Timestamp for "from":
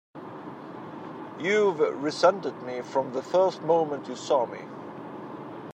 2.81-3.13